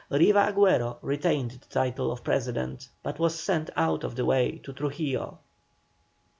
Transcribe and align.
Riva 0.09 0.47
Agüero 0.51 0.97
retained 1.03 1.51
the 1.51 1.67
title 1.67 2.11
of 2.11 2.23
President, 2.23 2.89
but 3.03 3.19
was 3.19 3.39
sent 3.39 3.69
out 3.75 4.03
of 4.03 4.15
the 4.15 4.25
way 4.25 4.53
to 4.63 4.73
Trujillo. 4.73 5.37